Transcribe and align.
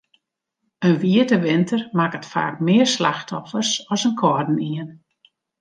In 0.87 0.95
wiete 1.03 1.37
winter 1.49 1.79
makket 1.97 2.25
faak 2.33 2.55
mear 2.67 2.87
slachtoffers 2.95 3.71
as 3.93 4.01
in 4.07 4.15
kâldenien. 4.21 4.89